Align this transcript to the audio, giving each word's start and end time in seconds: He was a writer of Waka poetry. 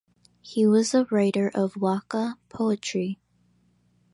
He 0.41 0.65
was 0.65 0.95
a 0.95 1.05
writer 1.11 1.51
of 1.53 1.75
Waka 1.77 2.39
poetry. 2.49 3.19